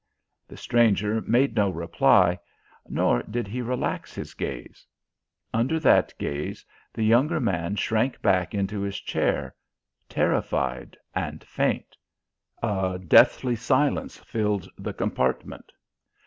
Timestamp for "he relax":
3.47-4.15